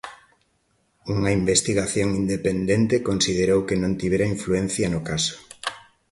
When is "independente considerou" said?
2.21-3.59